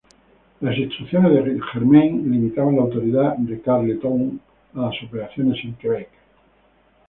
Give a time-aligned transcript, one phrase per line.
[0.61, 4.41] Las instrucciones de Germain limitaban la autoridad de Carleton
[4.73, 6.09] a las operaciones en Quebec.